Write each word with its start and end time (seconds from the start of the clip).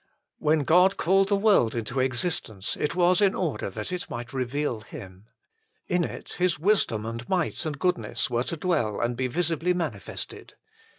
When 0.39 0.61
God 0.61 0.97
called 0.97 1.27
the 1.27 1.35
world 1.35 1.75
into 1.75 1.99
existence 1.99 2.75
it 2.75 2.95
was 2.95 3.21
in 3.21 3.35
order 3.35 3.69
that 3.69 3.91
it 3.91 4.09
might 4.09 4.33
reveal 4.33 4.79
Him. 4.81 5.27
In 5.87 6.03
it 6.03 6.31
His 6.39 6.57
wisdom 6.57 7.05
and 7.05 7.29
might 7.29 7.63
and 7.67 7.77
goodness 7.77 8.27
were 8.27 8.41
to 8.45 8.57
dwell 8.57 8.99
and 8.99 9.15
be 9.15 9.27
visibly 9.27 9.75
manifested. 9.75 10.55